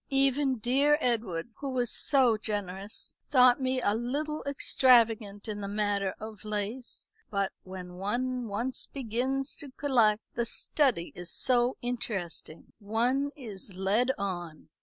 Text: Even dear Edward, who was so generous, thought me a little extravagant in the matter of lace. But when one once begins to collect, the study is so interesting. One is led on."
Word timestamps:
Even 0.09 0.57
dear 0.57 0.97
Edward, 0.99 1.49
who 1.57 1.69
was 1.69 1.91
so 1.91 2.35
generous, 2.35 3.13
thought 3.29 3.61
me 3.61 3.79
a 3.83 3.93
little 3.93 4.43
extravagant 4.47 5.47
in 5.47 5.61
the 5.61 5.67
matter 5.67 6.15
of 6.19 6.43
lace. 6.43 7.07
But 7.29 7.51
when 7.61 7.93
one 7.97 8.47
once 8.47 8.87
begins 8.87 9.55
to 9.57 9.69
collect, 9.69 10.23
the 10.33 10.47
study 10.47 11.11
is 11.15 11.29
so 11.29 11.77
interesting. 11.83 12.73
One 12.79 13.29
is 13.35 13.75
led 13.75 14.09
on." 14.17 14.69